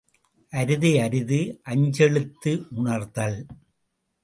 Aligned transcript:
அரிது 0.53 0.91
அரிது, 1.01 1.39
அஞ்செழுத்து 1.65 2.53
உணர்த்தல். 2.75 3.39